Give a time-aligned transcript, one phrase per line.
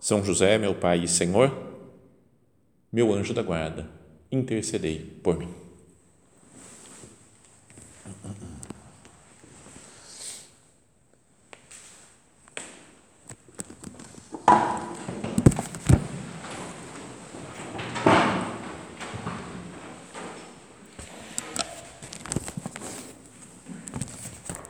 [0.00, 1.52] São José, meu Pai e Senhor,
[2.92, 3.88] meu anjo da guarda,
[4.30, 5.52] intercedei por mim.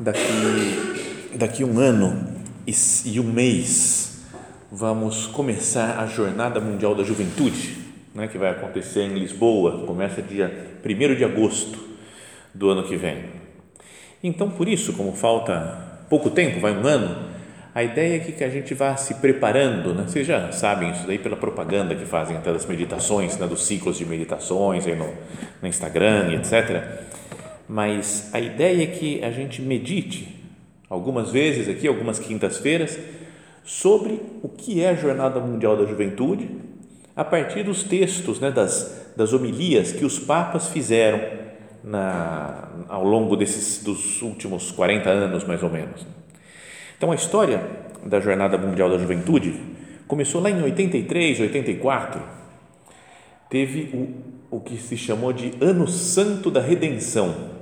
[0.00, 2.34] Daqui, daqui um ano
[2.66, 2.72] e,
[3.05, 3.98] e um mês
[4.70, 7.77] vamos começar a Jornada Mundial da Juventude,
[8.14, 10.50] né, que vai acontecer em Lisboa, começa dia
[10.84, 11.78] 1 de agosto
[12.55, 13.25] do ano que vem.
[14.22, 17.28] Então, por isso, como falta pouco tempo, vai um ano,
[17.75, 20.05] a ideia é que a gente vá se preparando, né?
[20.06, 23.47] vocês já sabem isso daí pela propaganda que fazem até das meditações, né?
[23.47, 25.12] dos ciclos de meditações aí no,
[25.62, 27.08] no Instagram, etc
[27.69, 30.36] mas a ideia é que a gente medite
[30.88, 32.98] algumas vezes aqui, algumas quintas-feiras,
[33.69, 36.48] sobre o que é a Jornada Mundial da Juventude,
[37.14, 41.20] a partir dos textos, né, das, das homilias que os papas fizeram
[41.84, 46.06] na, ao longo desses dos últimos 40 anos, mais ou menos.
[46.97, 47.62] Então, a história
[48.06, 49.60] da Jornada Mundial da Juventude
[50.06, 52.22] começou lá em 83, 84.
[53.50, 54.16] Teve
[54.50, 57.58] o, o que se chamou de Ano Santo da Redenção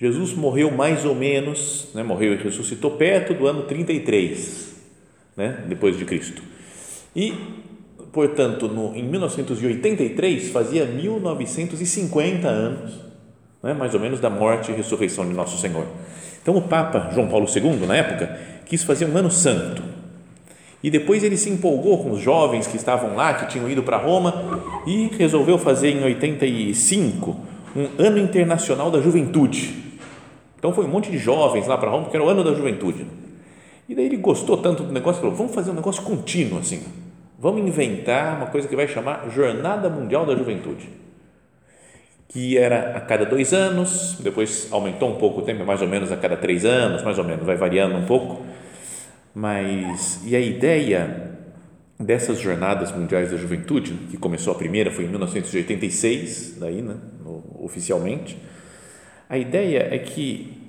[0.00, 4.79] Jesus morreu mais ou menos, né, morreu e ressuscitou perto do ano 33,
[5.36, 6.42] né, depois de Cristo.
[7.14, 7.34] E,
[8.12, 12.92] portanto, no, em 1983, fazia 1950 anos,
[13.62, 15.86] né, mais ou menos, da morte e ressurreição de Nosso Senhor.
[16.42, 19.82] Então, o Papa João Paulo II, na época, quis fazer um ano santo.
[20.82, 23.98] E depois ele se empolgou com os jovens que estavam lá, que tinham ido para
[23.98, 27.38] Roma, e resolveu fazer em 85
[27.76, 29.90] um ano internacional da juventude
[30.60, 33.06] então foi um monte de jovens lá para Roma, porque era o ano da juventude.
[33.90, 36.80] E daí ele gostou tanto do negócio, falou: vamos fazer um negócio contínuo assim.
[37.36, 40.88] Vamos inventar uma coisa que vai chamar Jornada Mundial da Juventude.
[42.28, 46.12] Que era a cada dois anos, depois aumentou um pouco o tempo, mais ou menos
[46.12, 48.46] a cada três anos, mais ou menos, vai variando um pouco.
[49.34, 51.32] Mas, e a ideia
[51.98, 56.94] dessas Jornadas Mundiais da Juventude, que começou a primeira, foi em 1986, daí, né,
[57.58, 58.38] oficialmente
[59.30, 60.60] a ideia é que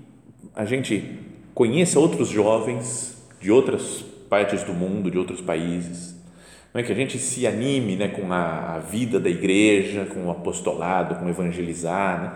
[0.56, 1.20] a gente
[1.54, 6.16] conheça outros jovens de outras partes do mundo, de outros países,
[6.74, 10.28] não é que a gente se anime né, com a, a vida da igreja, com
[10.28, 12.32] o apostolado, com evangelizar, né?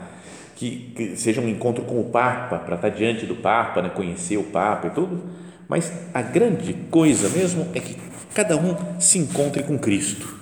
[0.55, 4.37] que, que, seja um encontro com o Papa, para estar diante do Papa, né, conhecer
[4.37, 5.23] o Papa e tudo,
[5.67, 7.97] mas a grande coisa mesmo é que
[8.33, 10.35] cada um se encontre com Cristo.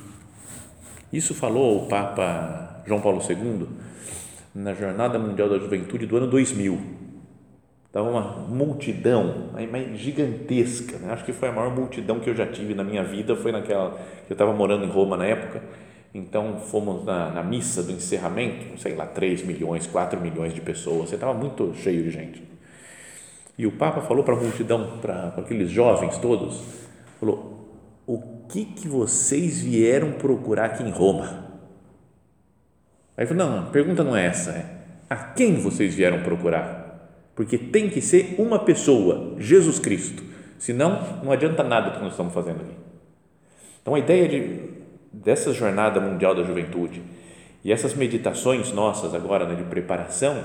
[1.12, 3.67] Isso falou o Papa João Paulo II
[4.56, 7.03] na Jornada Mundial da Juventude do ano 2000.
[7.94, 11.14] Estava uma multidão mas gigantesca, né?
[11.14, 14.02] acho que foi a maior multidão que eu já tive na minha vida, foi naquela,
[14.28, 15.62] eu estava morando em Roma na época,
[16.12, 21.14] então fomos na, na missa do encerramento, sei lá, 3 milhões, 4 milhões de pessoas,
[21.14, 22.42] estava muito cheio de gente.
[23.59, 26.64] E o Papa falou para a multidão, para, para aqueles jovens todos,
[27.20, 27.70] falou,
[28.08, 31.46] o que, que vocês vieram procurar aqui em Roma?
[33.16, 34.66] Aí falou: não, a pergunta não é essa, é
[35.08, 36.82] a quem vocês vieram procurar?
[37.35, 40.23] Porque tem que ser uma pessoa, Jesus Cristo.
[40.59, 42.75] Senão, não adianta nada o que nós estamos fazendo aqui.
[43.81, 44.59] Então, a ideia de,
[45.11, 47.01] dessa jornada mundial da juventude
[47.63, 50.44] e essas meditações nossas agora né, de preparação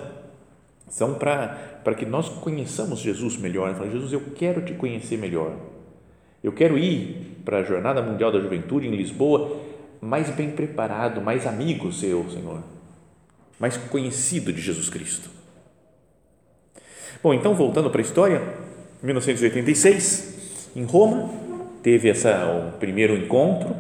[0.89, 3.75] são para que nós conheçamos Jesus melhor.
[3.75, 5.55] Fala, Jesus, eu quero te conhecer melhor.
[6.43, 9.57] Eu quero ir para a Jornada Mundial da Juventude em Lisboa
[10.01, 12.63] mais bem preparado, mais amigo seu, Senhor,
[13.59, 15.38] mais conhecido de Jesus Cristo.
[17.21, 18.41] Bom, então voltando para a história,
[19.03, 21.29] 1986, em Roma,
[21.83, 23.75] teve essa, o primeiro encontro,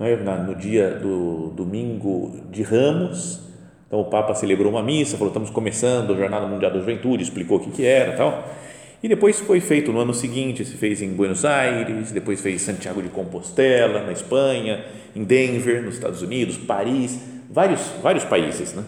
[0.00, 3.40] é, no dia do domingo de Ramos,
[3.86, 7.58] então o Papa celebrou uma missa, falou, estamos começando a Jornada Mundial da Juventude, explicou
[7.58, 8.52] o que, que era tal,
[9.00, 13.00] e depois foi feito no ano seguinte, se fez em Buenos Aires, depois fez Santiago
[13.00, 14.84] de Compostela, na Espanha,
[15.14, 18.74] em Denver, nos Estados Unidos, Paris, vários, vários países.
[18.74, 18.82] Né?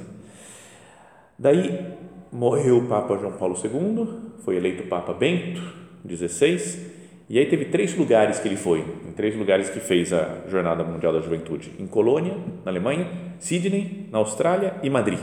[1.38, 1.94] Daí
[2.34, 4.08] morreu o Papa João Paulo II,
[4.44, 5.62] foi eleito Papa Bento
[6.06, 6.92] XVI,
[7.30, 10.84] E aí teve três lugares que ele foi, em três lugares que fez a Jornada
[10.84, 13.08] Mundial da Juventude: em Colônia, na Alemanha,
[13.38, 15.20] Sydney, na Austrália e Madrid,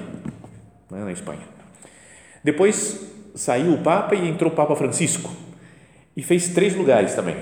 [0.90, 1.42] né, na Espanha.
[2.44, 5.30] Depois saiu o Papa e entrou o Papa Francisco
[6.18, 7.36] e fez três lugares também: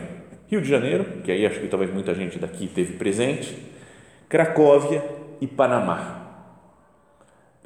[0.47, 3.55] Rio de Janeiro, que aí acho que talvez muita gente daqui teve presente,
[4.27, 5.03] Cracóvia
[5.39, 6.18] e Panamá.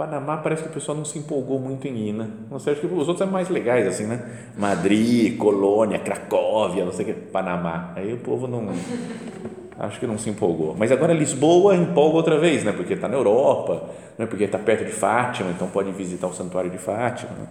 [0.03, 2.27] Panamá parece que o pessoal não se empolgou muito em ir, né?
[2.51, 4.21] Não sei, acho que os outros são mais legais, assim, né?
[4.57, 7.94] Madrid, Colônia, Cracóvia, não sei o que, Panamá.
[7.95, 8.67] Aí o povo não.
[9.79, 10.75] Acho que não se empolgou.
[10.77, 12.73] Mas agora Lisboa empolga outra vez, né?
[12.73, 14.25] Porque está na Europa, né?
[14.25, 17.31] porque está perto de Fátima, então pode visitar o Santuário de Fátima.
[17.31, 17.47] Né?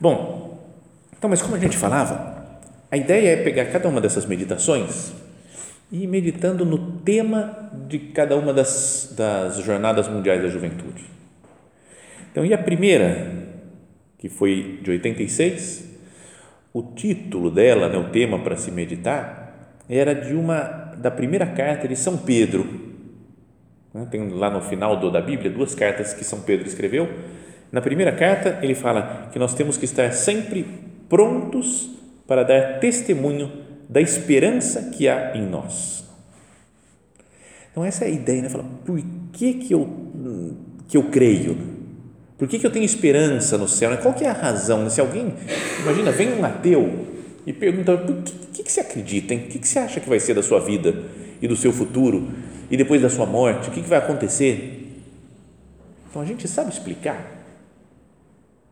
[0.00, 0.58] Bom,
[1.16, 2.58] então, mas como a gente falava,
[2.90, 5.12] a ideia é pegar cada uma dessas meditações
[5.90, 11.13] e ir meditando no tema de cada uma das, das jornadas mundiais da juventude.
[12.34, 13.30] Então, e a primeira,
[14.18, 15.88] que foi de 86,
[16.72, 20.62] o título dela, né, o tema para se meditar, era de uma
[20.98, 22.66] da primeira carta de São Pedro.
[23.94, 27.08] Né, tem lá no final do, da Bíblia duas cartas que São Pedro escreveu.
[27.70, 30.66] Na primeira carta, ele fala que nós temos que estar sempre
[31.08, 31.88] prontos
[32.26, 33.48] para dar testemunho
[33.88, 36.04] da esperança que há em nós.
[37.70, 38.48] Então, essa é a ideia, né?
[38.48, 39.00] Fala, por
[39.32, 39.88] que, que, eu,
[40.88, 41.73] que eu creio?
[42.36, 43.96] Por que, que eu tenho esperança no céu?
[43.98, 44.88] Qual que é a razão?
[44.90, 45.32] Se alguém,
[45.80, 47.06] imagina, vem um ateu
[47.46, 49.34] e pergunta, por que, que, que você acredita?
[49.34, 51.04] O que, que você acha que vai ser da sua vida
[51.40, 52.28] e do seu futuro
[52.70, 53.68] e depois da sua morte?
[53.68, 55.02] O que, que vai acontecer?
[56.10, 57.24] Então a gente sabe explicar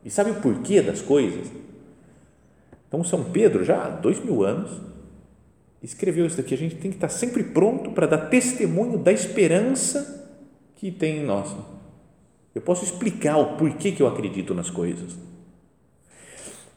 [0.04, 1.46] e sabe o porquê das coisas.
[2.88, 4.70] Então São Pedro, já há dois mil anos,
[5.82, 6.54] escreveu isso daqui.
[6.54, 10.28] A gente tem que estar sempre pronto para dar testemunho da esperança
[10.76, 11.54] que tem em nós.
[12.54, 15.16] Eu posso explicar o porquê que eu acredito nas coisas.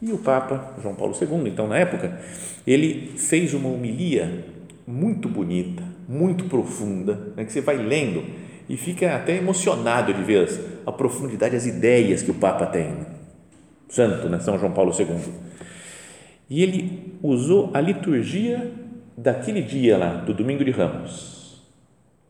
[0.02, 2.20] E o Papa João Paulo II, então na época,
[2.66, 4.46] ele fez uma homilia
[4.86, 8.24] muito bonita, muito profunda, né, que você vai lendo
[8.70, 10.48] e fica até emocionado de ver
[10.86, 12.94] a profundidade, as ideias que o Papa tem.
[13.90, 15.06] Santo, né, São João Paulo II.
[16.50, 18.72] E ele usou a liturgia
[19.18, 21.64] daquele dia lá, do Domingo de Ramos.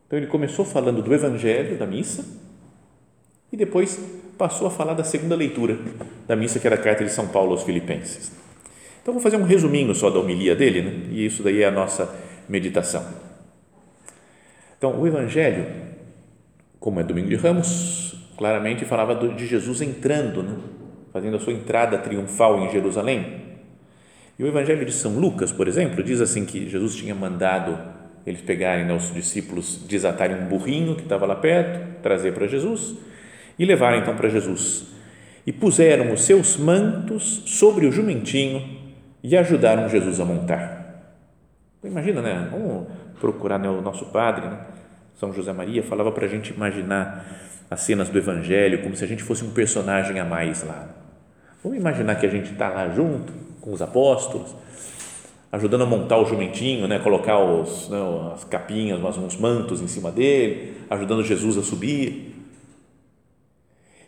[0.07, 2.23] Então ele começou falando do Evangelho, da missa,
[3.55, 3.97] e depois
[4.37, 5.79] passou a falar da segunda leitura
[6.27, 8.29] da missa, que era a carta de São Paulo aos Filipenses.
[9.01, 10.91] Então, vou fazer um resuminho só da homilia dele, né?
[11.11, 12.13] e isso daí é a nossa
[12.49, 13.05] meditação.
[14.77, 15.67] Então, o Evangelho,
[16.81, 20.57] como é domingo de Ramos, claramente falava de Jesus entrando, né?
[21.13, 23.41] fazendo a sua entrada triunfal em Jerusalém.
[24.37, 27.95] E o Evangelho de São Lucas, por exemplo, diz assim que Jesus tinha mandado
[28.27, 32.95] eles pegarem, né, os discípulos desatarem um burrinho que estava lá perto, trazer para Jesus
[33.57, 34.85] e levaram então para Jesus.
[35.45, 38.85] E puseram os seus mantos sobre o jumentinho
[39.23, 40.85] e ajudaram Jesus a montar.
[41.83, 42.47] Imagina, né?
[42.51, 42.87] Vamos
[43.19, 44.59] procurar né, o nosso padre, né?
[45.15, 47.25] São José Maria, falava para a gente imaginar
[47.69, 50.87] as cenas do Evangelho como se a gente fosse um personagem a mais lá.
[51.63, 54.55] Vamos imaginar que a gente está lá junto com os apóstolos,
[55.51, 56.99] ajudando a montar o jumentinho, né?
[56.99, 57.97] colocar os, né,
[58.33, 62.34] as capinhas, uns mantos em cima dele, ajudando Jesus a subir.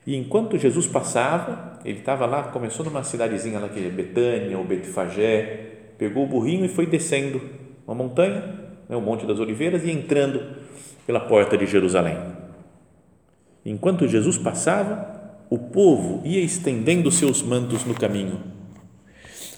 [0.07, 4.63] E enquanto Jesus passava, ele estava lá, começou numa cidadezinha lá que é Betânia ou
[4.63, 7.41] Betfagé, pegou o burrinho e foi descendo
[7.85, 8.41] uma montanha,
[8.87, 10.41] né, o Monte das Oliveiras, e entrando
[11.05, 12.17] pela porta de Jerusalém.
[13.65, 18.39] Enquanto Jesus passava, o povo ia estendendo seus mantos no caminho.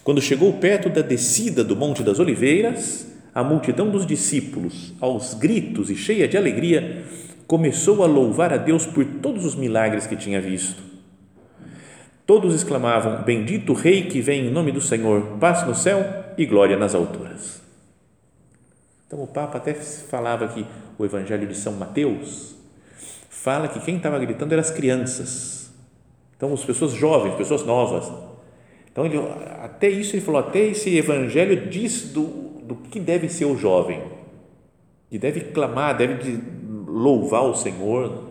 [0.02, 5.90] Quando chegou perto da descida do Monte das Oliveiras, a multidão dos discípulos, aos gritos
[5.90, 7.04] e cheia de alegria,
[7.50, 10.80] começou a louvar a Deus por todos os milagres que tinha visto.
[12.24, 15.98] Todos exclamavam: Bendito Rei que vem em nome do Senhor, paz no céu
[16.38, 17.60] e glória nas alturas.
[19.04, 20.64] Então o Papa até falava que
[20.96, 22.54] o Evangelho de São Mateus
[23.28, 25.72] fala que quem estava gritando eram as crianças.
[26.36, 28.10] Então, as pessoas jovens, pessoas novas.
[28.92, 29.18] Então, ele,
[29.60, 32.22] até isso ele falou, até esse Evangelho diz do,
[32.62, 34.00] do que deve ser o jovem.
[35.10, 36.40] E deve clamar, deve
[36.90, 38.24] louvar o Senhor,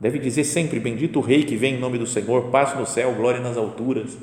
[0.00, 3.14] deve dizer sempre: Bendito o Rei que vem em nome do Senhor, paz no céu,
[3.14, 4.16] glória nas alturas.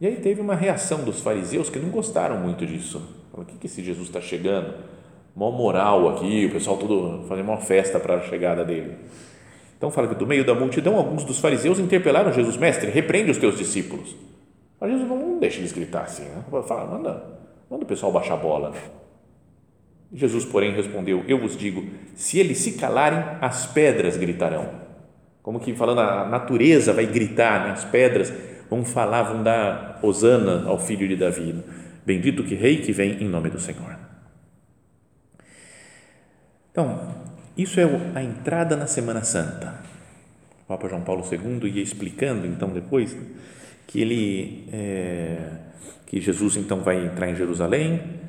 [0.00, 3.00] E aí teve uma reação dos fariseus que não gostaram muito disso.
[3.30, 4.74] Falaram: o que, que esse Jesus está chegando?
[5.34, 8.96] Mó moral aqui, o pessoal todo fazendo uma festa para a chegada dele.
[9.78, 13.38] Então fala que do meio da multidão, alguns dos fariseus interpelaram Jesus, mestre, repreende os
[13.38, 14.14] teus discípulos.
[14.78, 16.44] Mas Jesus não deixa eles gritar assim, né?
[16.66, 17.24] Fala, manda,
[17.70, 18.70] manda o pessoal baixar a bola.
[18.70, 18.78] Né?
[20.12, 24.82] Jesus, porém, respondeu: Eu vos digo, se eles se calarem, as pedras gritarão.
[25.42, 27.72] Como que falando, a natureza vai gritar, né?
[27.72, 28.32] as pedras
[28.70, 31.62] vão falar, vão dar hosana ao filho de Davi.
[32.04, 33.96] Bendito que rei que vem em nome do Senhor.
[36.70, 37.14] Então,
[37.56, 39.74] isso é a entrada na Semana Santa.
[40.64, 43.16] O Papa João Paulo II ia explicando, então, depois,
[43.86, 45.50] que ele, é,
[46.06, 48.21] que Jesus, então, vai entrar em Jerusalém,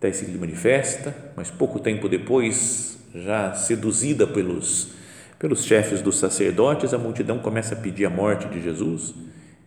[0.00, 4.92] dá esse clima de festa, mas pouco tempo depois, já seduzida pelos,
[5.38, 9.14] pelos chefes dos sacerdotes, a multidão começa a pedir a morte de Jesus.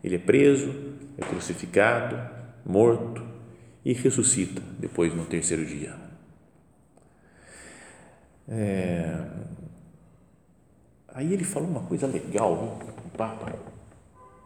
[0.04, 0.74] Ele é preso,
[1.18, 2.20] é crucificado,
[2.66, 3.24] morto
[3.86, 5.94] e ressuscita depois no terceiro dia.
[8.50, 9.16] É...
[11.14, 12.54] Aí ele falou uma coisa legal,
[13.06, 13.54] o Papa,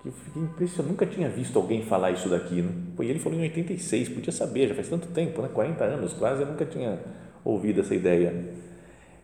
[0.07, 2.61] eu fiquei impressionado, nunca tinha visto alguém falar isso daqui.
[2.61, 2.71] Né?
[3.01, 5.49] E ele falou em 86, podia saber, já faz tanto tempo, né?
[5.53, 6.97] 40 anos quase, eu nunca tinha
[7.43, 8.53] ouvido essa ideia.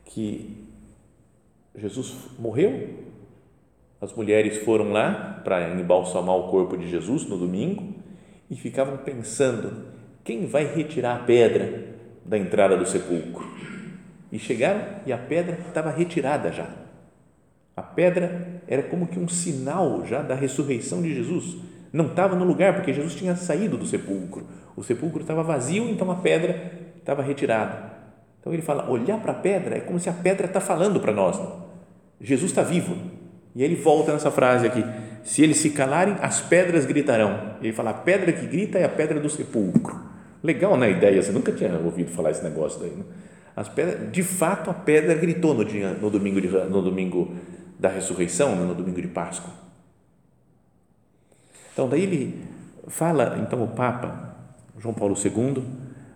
[0.03, 0.67] Que
[1.73, 2.89] Jesus morreu,
[4.01, 7.95] as mulheres foram lá para embalsamar o corpo de Jesus no domingo
[8.49, 9.85] e ficavam pensando:
[10.21, 13.47] quem vai retirar a pedra da entrada do sepulcro?
[14.29, 16.69] E chegaram e a pedra estava retirada já.
[17.73, 21.58] A pedra era como que um sinal já da ressurreição de Jesus.
[21.91, 24.48] Não estava no lugar, porque Jesus tinha saído do sepulcro.
[24.75, 27.91] O sepulcro estava vazio, então a pedra estava retirada.
[28.39, 31.13] Então ele fala: olhar para a pedra é como se a pedra está falando para
[31.13, 31.39] nós.
[32.20, 32.96] Jesus está vivo.
[33.55, 34.84] E ele volta nessa frase aqui:
[35.24, 37.58] se eles se calarem, as pedras gritarão.
[37.62, 40.01] Ele fala: a pedra que grita é a pedra do sepulcro.
[40.43, 40.88] Legal, né?
[40.88, 43.03] A ideia, você nunca tinha ouvido falar esse negócio daí, né?
[43.55, 47.34] As pedras, de fato, a pedra gritou no, dia, no, domingo, de, no domingo
[47.83, 49.53] da ressurreição, no domingo de Páscoa.
[51.73, 52.41] Então, daí ele
[52.87, 54.37] fala, então o Papa
[54.79, 55.61] João Paulo II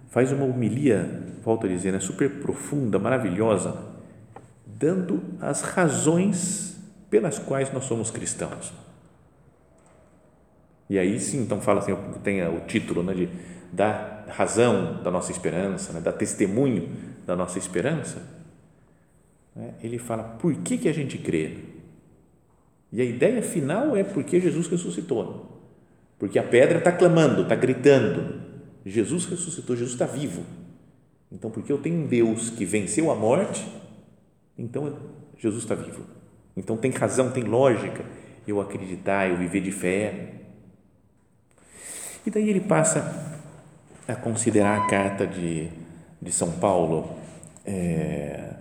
[0.08, 3.78] faz uma homilia, volto a dizer, né, super profunda, maravilhosa,
[4.66, 8.72] dando as razões pelas quais nós somos cristãos.
[10.90, 11.94] E aí sim, então fala assim,
[12.24, 13.30] tem o título né, de
[13.74, 16.90] da razão da nossa esperança, né, da testemunho
[17.26, 18.37] da nossa esperança, né,
[19.82, 21.58] ele fala por que, que a gente crê.
[22.92, 25.62] E a ideia final é porque Jesus ressuscitou.
[26.18, 28.42] Porque a pedra está clamando, está gritando.
[28.86, 30.44] Jesus ressuscitou, Jesus está vivo.
[31.32, 33.68] Então, porque eu tenho um Deus que venceu a morte,
[34.58, 34.98] então
[35.38, 36.06] Jesus está vivo.
[36.56, 38.06] Então tem razão, tem lógica
[38.48, 40.34] eu acreditar, eu viver de fé.
[42.26, 43.42] E daí ele passa
[44.08, 45.70] a considerar a carta de,
[46.22, 47.18] de São Paulo
[47.66, 48.54] é,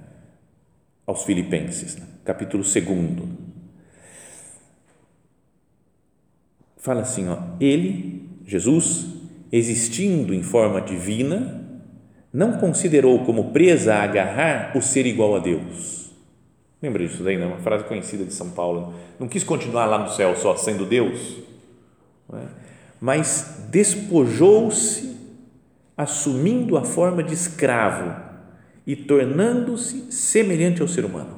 [1.07, 2.07] aos Filipenses, né?
[2.25, 2.77] capítulo 2.
[6.79, 9.07] Fala assim: ó, Ele, Jesus,
[9.53, 11.65] existindo em forma divina,
[12.33, 16.11] não considerou como presa a agarrar o ser igual a Deus.
[16.83, 17.47] Lembra disso daí, né?
[17.47, 18.93] uma frase conhecida de São Paulo.
[19.19, 21.39] Não quis continuar lá no céu só sendo Deus,
[22.33, 22.47] é?
[23.01, 25.17] mas despojou-se
[25.97, 28.26] assumindo a forma de escravo
[28.87, 31.37] e tornando-se semelhante ao ser humano.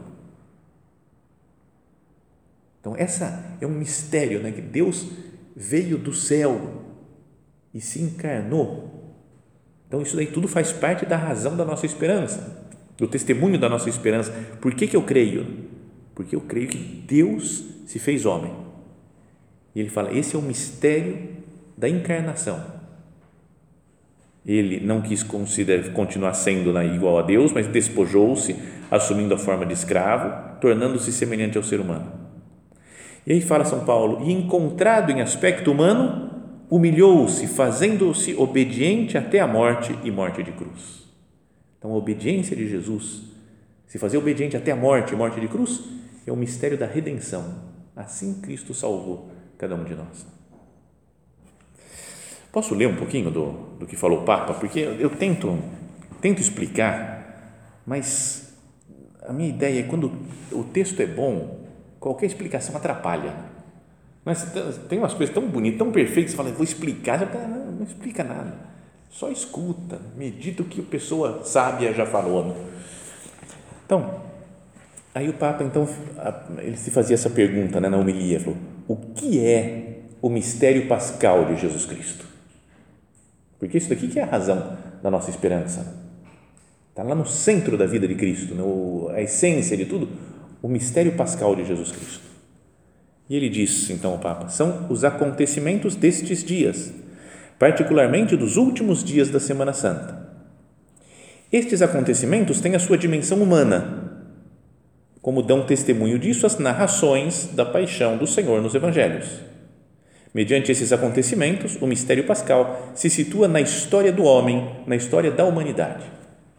[2.81, 4.53] Então, essa é um mistério, né?
[4.53, 5.09] que Deus
[5.57, 6.85] veio do céu
[7.73, 9.17] e se encarnou.
[9.87, 13.89] Então, isso daí tudo faz parte da razão da nossa esperança, do testemunho da nossa
[13.89, 14.33] esperança.
[14.61, 15.67] Por que, que eu creio?
[16.15, 18.55] Porque eu creio que Deus se fez homem.
[19.75, 21.29] E ele fala: esse é o mistério
[21.77, 22.78] da encarnação
[24.57, 28.57] ele não quis continuar sendo né, igual a Deus, mas despojou-se,
[28.91, 32.11] assumindo a forma de escravo, tornando-se semelhante ao ser humano.
[33.27, 36.31] E aí fala São Paulo: e encontrado em aspecto humano,
[36.71, 41.07] humilhou-se, fazendo-se obediente até a morte e morte de cruz.
[41.79, 43.25] Então, a obediência de Jesus,
[43.87, 45.85] se fazer obediente até a morte e morte de cruz,
[46.27, 47.55] é o mistério da redenção.
[47.95, 50.38] Assim Cristo salvou cada um de nós.
[52.53, 54.55] Posso ler um pouquinho do, do que falou o Papa?
[54.55, 55.59] Porque eu, eu tento,
[56.21, 58.55] tento explicar, mas
[59.23, 60.11] a minha ideia é quando
[60.51, 61.59] o texto é bom,
[62.01, 63.35] qualquer explicação atrapalha.
[64.25, 64.47] Mas
[64.89, 68.55] tem umas coisas tão bonitas, tão perfeitas, você fala, vou explicar, não, não explica nada.
[69.11, 72.45] Só escuta, medita o que a pessoa sábia já falou.
[72.45, 72.55] Né?
[73.87, 74.21] Então,
[75.15, 75.89] aí o Papa, então,
[76.59, 81.47] ele se fazia essa pergunta né, na homilia, falou, o que é o mistério pascal
[81.47, 82.28] de Jesus Cristo?
[83.59, 85.95] Porque isso daqui que é a razão da nossa esperança.
[86.91, 90.09] Está lá no centro da vida de Cristo, no, a essência de tudo,
[90.63, 92.29] o mistério pascal de Jesus Cristo.
[93.29, 96.93] E ele diz, então, o Papa, são os acontecimentos destes dias,
[97.59, 100.27] particularmente dos últimos dias da Semana Santa.
[101.53, 104.25] Estes acontecimentos têm a sua dimensão humana,
[105.21, 109.48] como dão testemunho disso as narrações da paixão do Senhor nos Evangelhos
[110.35, 115.45] Mediante esses acontecimentos, o mistério pascal se situa na história do homem, na história da
[115.45, 116.05] humanidade.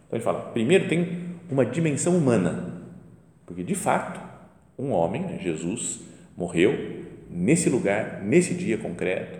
[0.06, 2.82] Então ele fala: primeiro tem uma dimensão humana,
[3.46, 4.20] porque de fato,
[4.78, 6.00] um homem, né, Jesus,
[6.36, 9.38] morreu nesse lugar, nesse dia concreto,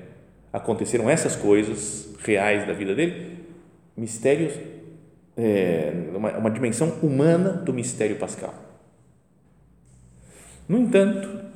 [0.52, 3.38] aconteceram essas coisas reais da vida dele,
[3.96, 4.54] mistérios,
[5.36, 8.54] é, uma, uma dimensão humana do mistério pascal.
[10.68, 11.49] No entanto,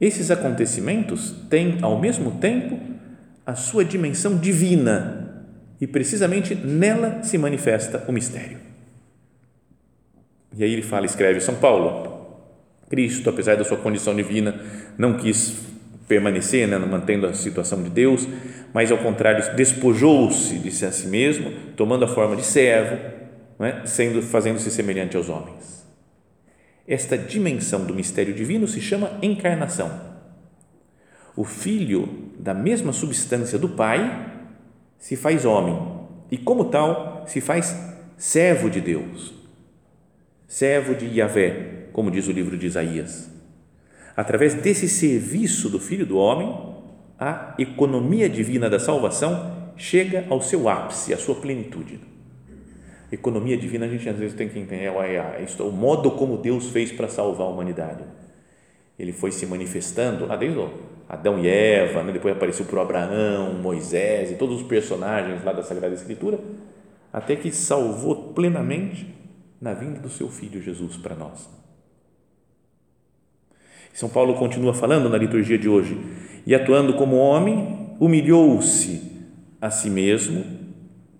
[0.00, 2.78] esses acontecimentos têm, ao mesmo tempo,
[3.44, 5.46] a sua dimensão divina
[5.80, 8.58] e precisamente nela se manifesta o mistério.
[10.56, 12.18] E aí ele fala, escreve São Paulo,
[12.88, 14.60] Cristo, apesar da sua condição divina,
[14.96, 15.56] não quis
[16.08, 18.26] permanecer, né, mantendo a situação de Deus,
[18.72, 22.96] mas ao contrário, despojou-se de si a si mesmo, tomando a forma de servo,
[23.58, 25.77] né, sendo, fazendo-se semelhante aos homens.
[26.88, 30.08] Esta dimensão do mistério divino se chama encarnação.
[31.36, 34.32] O filho da mesma substância do Pai
[34.96, 35.78] se faz homem
[36.30, 37.76] e, como tal, se faz
[38.16, 39.34] servo de Deus,
[40.46, 43.30] servo de Yahvé, como diz o livro de Isaías.
[44.16, 46.74] Através desse serviço do Filho do Homem,
[47.20, 52.07] a economia divina da salvação chega ao seu ápice, à sua plenitude
[53.10, 56.70] economia divina a gente às vezes tem que entender é, é o modo como Deus
[56.70, 58.04] fez para salvar a humanidade.
[58.98, 60.60] Ele foi se manifestando lá desde
[61.08, 62.12] Adão e Eva, né?
[62.12, 66.38] depois apareceu para Abraão, Moisés e todos os personagens lá da Sagrada Escritura,
[67.12, 69.06] até que salvou plenamente
[69.60, 71.48] na vinda do seu Filho Jesus para nós.
[73.92, 75.98] São Paulo continua falando na liturgia de hoje,
[76.46, 79.02] e atuando como homem, humilhou-se
[79.60, 80.44] a si mesmo,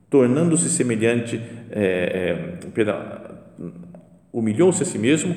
[0.09, 1.41] tornando-se semelhante
[1.71, 2.99] é, é, perdão,
[4.33, 5.35] humilhou-se a si mesmo,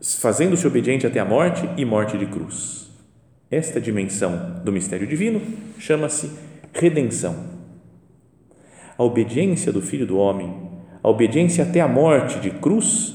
[0.00, 2.90] fazendo-se obediente até a morte e morte de cruz.
[3.50, 5.40] Esta dimensão do mistério divino
[5.78, 6.30] chama-se
[6.72, 7.58] redenção.
[8.96, 10.70] A obediência do Filho do Homem,
[11.02, 13.14] a obediência até a morte de cruz,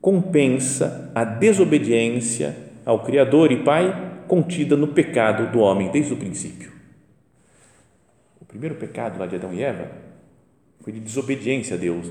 [0.00, 6.72] compensa a desobediência ao Criador e Pai contida no pecado do homem desde o princípio.
[8.40, 10.11] O primeiro pecado lá de Adão e Eva
[10.82, 12.10] foi de desobediência a Deus.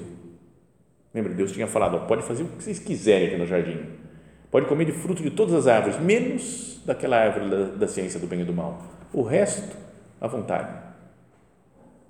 [1.13, 3.79] Lembra, Deus tinha falado: pode fazer o que vocês quiserem aqui no jardim,
[4.49, 8.27] pode comer de fruto de todas as árvores, menos daquela árvore da, da ciência do
[8.27, 8.81] bem e do mal.
[9.13, 9.75] O resto,
[10.19, 10.73] à vontade.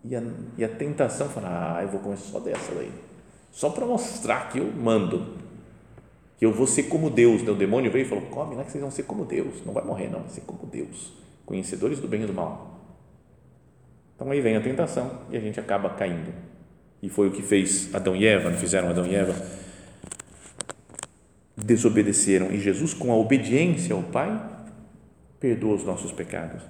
[0.04, 0.24] E a,
[0.58, 2.92] e a tentação fala: ah, eu vou comer só dessa daí,
[3.52, 5.38] só para mostrar que eu mando,
[6.38, 7.42] que eu vou ser como Deus.
[7.42, 9.84] O demônio veio e falou: come lá que vocês vão ser como Deus, não vai
[9.84, 11.14] morrer, não, vai ser como Deus,
[11.46, 12.71] conhecedores do bem e do mal.
[14.22, 16.32] Então aí vem a tentação e a gente acaba caindo.
[17.02, 19.34] E foi o que fez Adão e Eva, não fizeram Adão e Eva?
[21.58, 22.52] Desobedeceram.
[22.52, 24.40] E Jesus, com a obediência ao Pai,
[25.40, 26.62] perdoa os nossos pecados.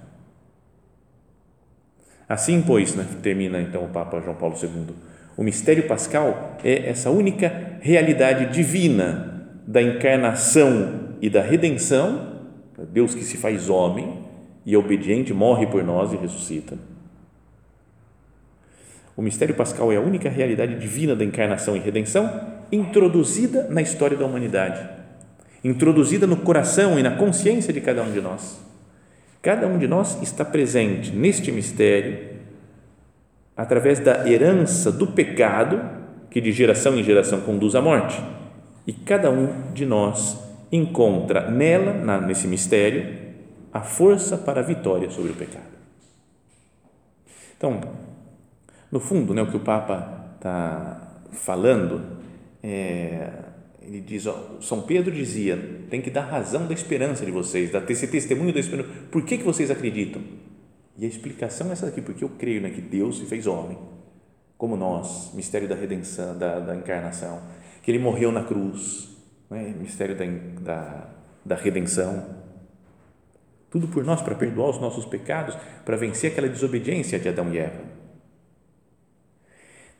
[2.26, 4.94] Assim, pois, né, termina então o Papa João Paulo II,
[5.36, 12.48] o mistério pascal é essa única realidade divina da encarnação e da redenção,
[12.90, 14.24] Deus que se faz homem
[14.64, 16.91] e é obediente, morre por nós e ressuscita
[19.16, 22.30] o mistério pascal é a única realidade divina da encarnação e redenção
[22.70, 24.88] introduzida na história da humanidade,
[25.62, 28.60] introduzida no coração e na consciência de cada um de nós.
[29.42, 32.32] Cada um de nós está presente neste mistério
[33.56, 35.80] através da herança do pecado
[36.30, 38.18] que de geração em geração conduz à morte.
[38.86, 40.38] E cada um de nós
[40.72, 43.18] encontra nela, nesse mistério,
[43.72, 45.72] a força para a vitória sobre o pecado.
[47.56, 47.80] Então,
[48.92, 52.18] no fundo, né, o que o Papa está falando,
[52.62, 53.26] é,
[53.80, 55.56] ele diz, ó, São Pedro dizia,
[55.88, 58.90] tem que dar razão da esperança de vocês, dar esse testemunho da esperança.
[59.10, 60.20] Por que, que vocês acreditam?
[60.98, 63.78] E a explicação é essa aqui, porque eu creio né, que Deus se fez homem,
[64.58, 67.40] como nós, mistério da redenção, da, da encarnação,
[67.82, 69.16] que Ele morreu na cruz,
[69.48, 70.26] né, mistério da,
[70.60, 71.10] da,
[71.46, 72.42] da redenção,
[73.70, 77.58] tudo por nós, para perdoar os nossos pecados, para vencer aquela desobediência de Adão e
[77.58, 78.01] Eva.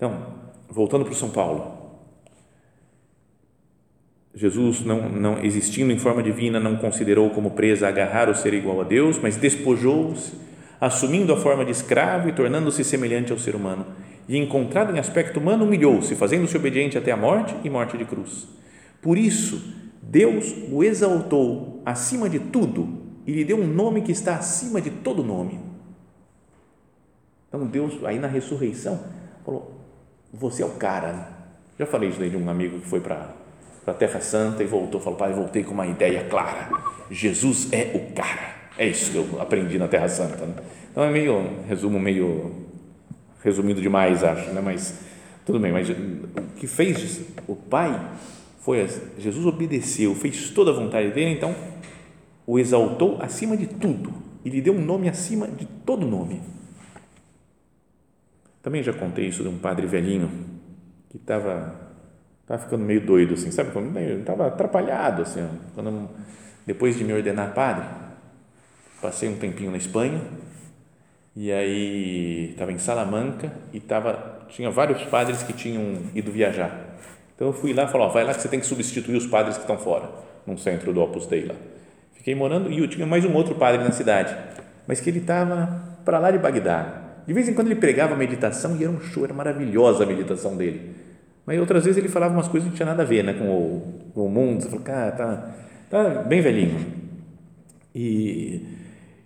[0.03, 0.21] Então,
[0.69, 1.81] voltando para o São Paulo.
[4.35, 8.81] Jesus, não, não existindo em forma divina, não considerou como presa agarrar o ser igual
[8.81, 10.33] a Deus, mas despojou-se,
[10.81, 13.87] assumindo a forma de escravo e tornando-se semelhante ao ser humano.
[14.29, 18.49] E, encontrado em aspecto humano, humilhou-se, fazendo-se obediente até a morte e morte de cruz.
[19.01, 22.89] Por isso, Deus o exaltou acima de tudo
[23.25, 25.61] e lhe deu um nome que está acima de todo nome.
[27.47, 29.01] Então, Deus, aí na ressurreição,
[29.45, 29.72] falou:
[30.33, 31.13] você é o cara.
[31.13, 31.27] Né?
[31.79, 33.31] Já falei isso daí de um amigo que foi para
[33.87, 36.71] a Terra Santa e voltou, falou, pai, voltei com uma ideia clara.
[37.11, 38.63] Jesus é o cara.
[38.79, 40.47] É isso que eu aprendi na Terra Santa.
[40.47, 40.55] Né?
[40.91, 42.53] Então é meio, resumo meio
[43.43, 44.61] resumido demais, acho, né?
[44.61, 44.99] mas
[45.45, 45.73] tudo bem.
[45.73, 45.95] Mas o
[46.57, 48.01] que fez o Pai
[48.61, 48.87] foi,
[49.19, 51.55] Jesus obedeceu, fez toda a vontade dele, então
[52.47, 54.13] o exaltou acima de tudo
[54.45, 56.41] e lhe deu um nome acima de todo nome.
[58.63, 60.31] Também já contei isso de um padre velhinho
[61.11, 61.83] que estava
[62.43, 63.71] estava ficando meio doido assim, sabe?
[64.19, 65.49] Estava atrapalhado assim.
[65.75, 66.09] Quando,
[66.67, 67.85] depois de me ordenar padre,
[69.01, 70.21] passei um tempinho na Espanha
[71.35, 76.97] e aí estava em Salamanca e tava, tinha vários padres que tinham ido viajar.
[77.35, 79.57] Então eu fui lá e falei, vai lá que você tem que substituir os padres
[79.57, 80.11] que estão fora,
[80.47, 81.55] num centro do Opus Dei lá.
[82.13, 84.37] Fiquei morando e eu tinha mais um outro padre na cidade,
[84.87, 87.12] mas que ele estava para lá de Bagdá.
[87.27, 90.57] De vez em quando ele pregava meditação e era um show, era maravilhosa a meditação
[90.57, 90.95] dele.
[91.47, 93.49] Mas outras vezes ele falava umas coisas que não tinha nada a ver né, com,
[93.49, 94.63] o, com o mundo.
[94.63, 95.55] Você falou, cara, tá,
[95.91, 97.03] tá bem velhinho.
[97.95, 98.65] E,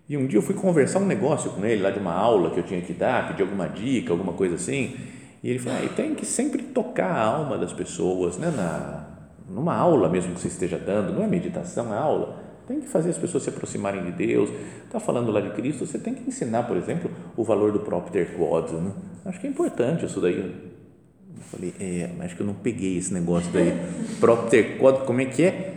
[0.08, 2.60] e um dia eu fui conversar um negócio com ele, lá de uma aula que
[2.60, 4.96] eu tinha que dar, pedir alguma dica, alguma coisa assim.
[5.42, 9.04] E ele falou, ah, tem que sempre tocar a alma das pessoas, né, na,
[9.48, 13.10] numa aula mesmo que você esteja dando, não é meditação, é aula tem que fazer
[13.10, 14.50] as pessoas se aproximarem de Deus.
[14.84, 18.34] Está falando lá de Cristo, você tem que ensinar, por exemplo, o valor do propter
[18.36, 18.72] quod.
[18.72, 18.92] Né?
[19.24, 20.38] Acho que é importante isso daí.
[20.38, 23.72] Eu falei, é, mas acho que eu não peguei esse negócio daí.
[24.18, 25.74] propter quod, como é que é?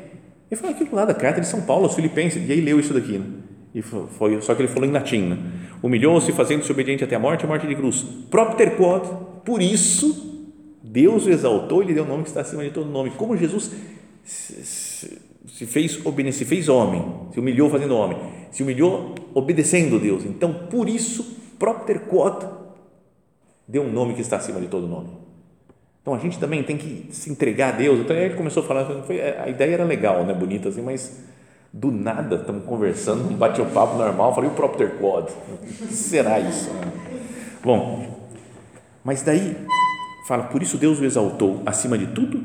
[0.49, 2.93] Ele falou aquilo lá da carta de São Paulo aos Filipenses, e aí leu isso
[2.93, 3.19] daqui.
[3.19, 3.25] Né?
[3.75, 5.29] E foi, só que ele falou em latim.
[5.29, 5.37] Né?
[5.83, 8.03] Humilhou-se, fazendo-se obediente até a morte, a morte de cruz.
[8.31, 9.07] Propter quod,
[9.45, 10.49] por isso,
[10.83, 13.11] Deus o exaltou e lhe deu o um nome que está acima de todo nome.
[13.11, 13.71] Como Jesus
[15.59, 15.99] se fez,
[16.33, 18.17] se fez homem, se humilhou fazendo homem,
[18.49, 20.23] se humilhou obedecendo Deus.
[20.23, 22.47] Então, por isso, propter quod
[23.67, 25.09] deu um nome que está acima de todo nome.
[26.01, 27.99] Então, a gente também tem que se entregar a Deus.
[27.99, 31.25] Então, aí ele começou a falar, foi, a ideia era legal, né, bonita assim, mas
[31.73, 35.29] do nada estamos conversando, um bate-papo normal, falei o propter quod.
[35.51, 36.71] O que será isso?
[37.61, 38.29] Bom,
[39.03, 39.57] mas daí
[40.25, 42.41] fala, por isso Deus o exaltou acima de tudo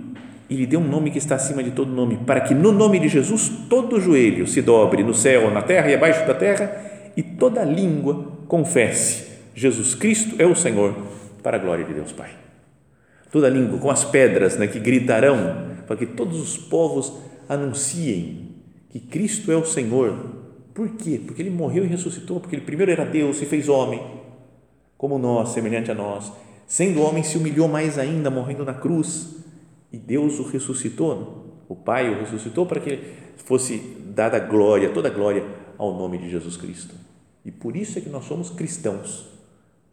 [0.54, 3.00] e lhe deu um nome que está acima de todo nome, para que no nome
[3.00, 7.22] de Jesus todo joelho se dobre no céu, na terra e abaixo da terra, e
[7.24, 10.94] toda língua confesse: Jesus Cristo é o Senhor,
[11.42, 12.30] para a glória de Deus Pai.
[13.32, 17.12] Toda língua, com as pedras né, que gritarão, para que todos os povos
[17.48, 18.50] anunciem
[18.90, 20.16] que Cristo é o Senhor.
[20.72, 21.20] Por quê?
[21.26, 24.00] Porque ele morreu e ressuscitou, porque ele primeiro era Deus, se fez homem,
[24.96, 26.32] como nós, semelhante a nós.
[26.64, 29.43] Sendo homem, se humilhou mais ainda, morrendo na cruz
[29.94, 32.98] e Deus o ressuscitou, o Pai o ressuscitou para que
[33.36, 33.78] fosse
[34.08, 35.46] dada glória, toda glória
[35.78, 36.96] ao nome de Jesus Cristo.
[37.44, 39.24] E por isso é que nós somos cristãos.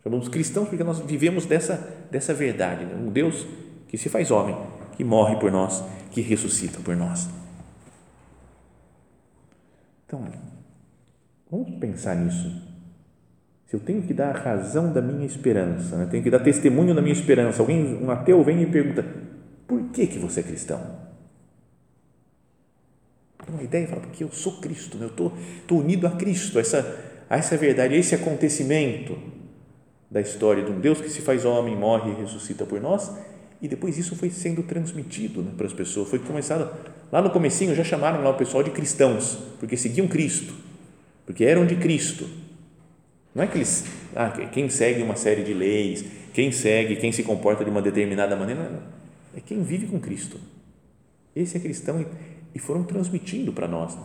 [0.04, 2.84] Chamamos cristãos porque nós vivemos dessa, dessa verdade.
[2.84, 2.96] Né?
[2.96, 3.46] Um Deus
[3.88, 4.58] que se faz homem,
[4.98, 7.30] que morre por nós, que ressuscita por nós.
[10.08, 10.26] Então,
[11.52, 12.60] vamos pensar nisso.
[13.68, 16.08] Se eu tenho que dar a razão da minha esperança, né?
[16.10, 19.21] tenho que dar testemunho da minha esperança, alguém, um ateu vem e pergunta:
[19.72, 20.82] por que, que você é cristão?
[23.48, 25.06] Uma ideia fala, porque eu sou Cristo, né?
[25.06, 25.32] eu estou,
[25.72, 29.18] unido a Cristo, a essa, a essa verdade, a esse acontecimento
[30.10, 33.16] da história de um Deus que se faz homem, morre e ressuscita por nós,
[33.62, 36.70] e depois isso foi sendo transmitido né, para as pessoas, foi começado,
[37.10, 40.54] lá no comecinho já chamaram lá o pessoal de cristãos, porque seguiam Cristo,
[41.26, 42.28] porque eram de Cristo,
[43.34, 43.86] não é que eles,
[44.18, 46.04] ah, quem segue uma série de leis,
[46.34, 49.01] quem segue, quem se comporta de uma determinada maneira, não
[49.36, 50.40] é quem vive com Cristo.
[51.36, 52.06] Esse é cristão
[52.54, 54.04] e foram transmitindo para nós né?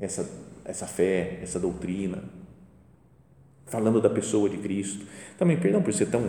[0.00, 0.28] essa,
[0.64, 2.24] essa fé, essa doutrina,
[3.66, 5.06] falando da pessoa de Cristo.
[5.38, 6.22] Também, perdão por ser tão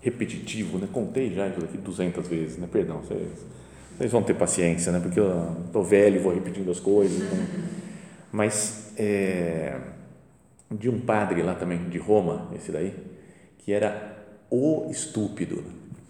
[0.00, 0.88] repetitivo, né?
[0.92, 2.68] contei já isso aqui 200 vezes, né?
[2.70, 3.28] perdão, vocês,
[3.96, 5.00] vocês vão ter paciência, né?
[5.00, 7.20] porque eu estou velho vou repetindo as coisas.
[7.20, 7.38] Então,
[8.30, 9.80] mas é,
[10.70, 12.94] de um padre lá também, de Roma, esse daí,
[13.58, 14.16] que era
[14.48, 15.64] o estúpido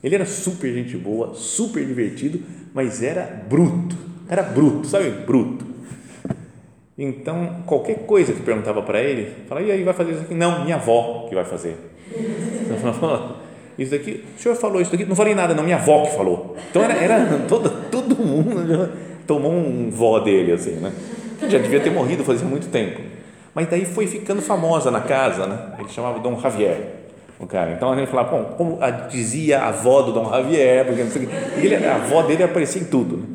[0.06, 2.40] ele era super gente boa, super divertido,
[2.72, 3.96] mas era bruto.
[4.28, 5.10] Era bruto, sabe?
[5.10, 5.66] Bruto.
[6.96, 10.34] Então, qualquer coisa que perguntava para ele, falava, e aí, vai fazer isso aqui?
[10.34, 11.76] Não, minha avó que vai fazer.
[13.76, 15.04] Isso daqui, o senhor falou isso daqui?
[15.04, 16.56] Não falei nada, não, minha avó que falou.
[16.70, 18.90] Então, era, era todo, todo mundo
[19.26, 20.94] tomou um vó dele, assim, né?
[21.46, 23.02] Já devia ter morrido fazia muito tempo.
[23.54, 25.74] Mas daí foi ficando famosa na casa, né?
[25.78, 26.95] Ele chamava Dom Javier
[27.38, 27.72] o cara.
[27.72, 31.10] Então a gente falava, bom, como a, dizia a avó do Dom Javier, porque não
[31.10, 33.18] sei, ele, a avó dele aparecia em tudo.
[33.18, 33.26] Né?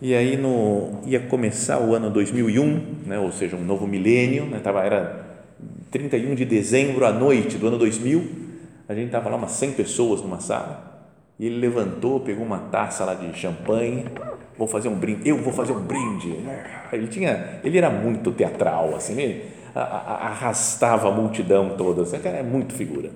[0.00, 4.60] E aí no, ia começar o ano 2001, né, ou seja, um novo milênio, né,
[4.62, 5.24] tava, era
[5.90, 8.22] 31 de dezembro à noite do ano 2000,
[8.88, 13.04] a gente estava lá umas 100 pessoas numa sala, e ele levantou, pegou uma taça
[13.04, 14.04] lá de champanhe,
[14.58, 16.34] vou fazer um brinde, eu vou fazer um brinde.
[16.92, 19.44] Ele tinha, ele era muito teatral, assim, ele
[19.80, 23.10] arrastava a multidão toda, esse cara é muito figura.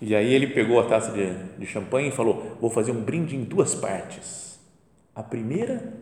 [0.00, 3.36] E aí ele pegou a taça de, de champanhe e falou: Vou fazer um brinde
[3.36, 4.58] em duas partes.
[5.14, 5.92] A primeira,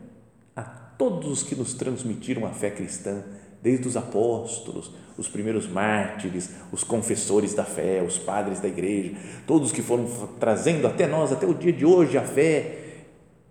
[0.57, 3.23] a todos os que nos transmitiram a fé cristã,
[3.63, 9.13] desde os apóstolos, os primeiros mártires, os confessores da fé, os padres da igreja,
[9.47, 10.07] todos que foram
[10.39, 12.80] trazendo até nós, até o dia de hoje, a fé.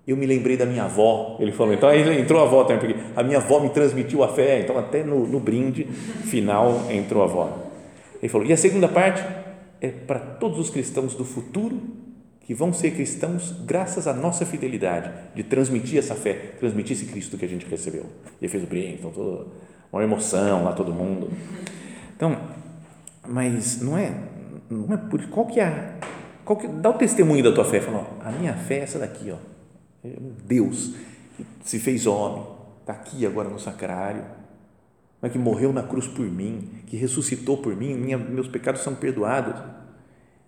[0.09, 2.95] Eu me lembrei da minha avó, ele falou, então aí entrou a avó também, porque
[3.15, 7.25] a minha avó me transmitiu a fé, então até no, no brinde final entrou a
[7.25, 7.59] avó.
[8.19, 9.23] Ele falou, e a segunda parte
[9.79, 11.79] é para todos os cristãos do futuro
[12.41, 17.37] que vão ser cristãos graças à nossa fidelidade de transmitir essa fé, transmitir esse Cristo
[17.37, 18.07] que a gente recebeu.
[18.41, 19.47] E ele fez o brinde, então todo
[19.93, 21.29] uma emoção lá todo mundo.
[22.15, 22.35] Então,
[23.27, 24.11] mas não é,
[24.71, 25.93] não é por qual que é,
[26.43, 28.97] qual que, dá o testemunho da tua fé, fala, ó, a minha fé é essa
[28.97, 29.58] daqui, ó.
[30.03, 30.93] Deus
[31.35, 32.45] que se fez homem,
[32.81, 34.23] está aqui agora no sacrário,
[35.21, 38.95] mas que morreu na cruz por mim, que ressuscitou por mim, minha, meus pecados são
[38.95, 39.61] perdoados.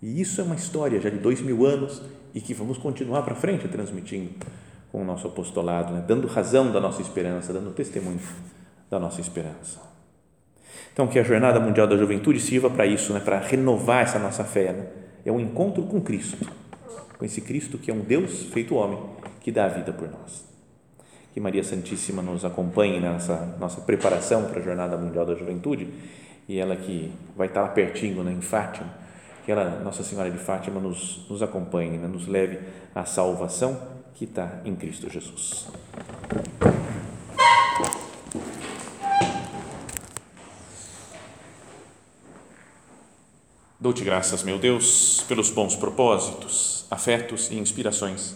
[0.02, 2.02] E isso é uma história já de dois mil anos
[2.34, 4.32] e que vamos continuar para frente transmitindo
[4.92, 6.04] com o nosso apostolado, né?
[6.06, 8.20] dando razão da nossa esperança, dando testemunho
[8.90, 9.80] da nossa esperança.
[10.92, 13.22] Então, que a Jornada Mundial da Juventude sirva para isso, né?
[13.22, 14.74] para renovar essa nossa fé.
[14.74, 14.88] Né?
[15.26, 16.46] É um encontro com Cristo,
[17.18, 19.00] com esse Cristo que é um Deus feito homem,
[19.42, 20.46] que dá a vida por nós.
[21.34, 25.90] Que Maria Santíssima nos acompanhe nessa nossa preparação para a Jornada Mundial da Juventude
[26.48, 28.94] e ela que vai estar lá pertinho, né, em Fátima,
[29.46, 32.60] que ela, Nossa Senhora de Fátima, nos, nos acompanhe, né, nos leve
[32.94, 33.82] à salvação
[34.14, 35.68] que está em Cristo Jesus.
[43.80, 48.36] Dou-te graças, meu Deus, pelos bons propósitos, afetos e inspirações